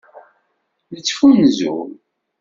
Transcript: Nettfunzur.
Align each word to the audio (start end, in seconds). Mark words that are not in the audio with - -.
Nettfunzur. 0.93 1.87